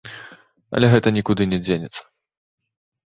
Але 0.77 0.87
гэта 0.93 1.07
нікуды 1.17 1.43
не 1.51 1.59
дзенецца. 1.65 2.01